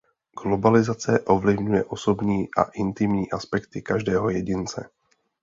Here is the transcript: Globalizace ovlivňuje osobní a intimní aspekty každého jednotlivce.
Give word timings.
Globalizace 0.43 1.19
ovlivňuje 1.27 1.83
osobní 1.83 2.49
a 2.57 2.63
intimní 2.63 3.31
aspekty 3.31 3.81
každého 3.81 4.29
jednotlivce. 4.29 4.89